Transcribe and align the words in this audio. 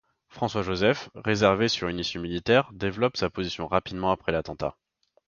François-Joseph, 0.29 1.09
réservé 1.13 1.67
sur 1.67 1.87
une 1.87 1.99
issue 1.99 2.17
militaire, 2.17 2.71
développe 2.73 3.17
sa 3.17 3.29
position 3.29 3.67
rapidement 3.67 4.09
après 4.09 4.31
l'attentat. 4.31 4.75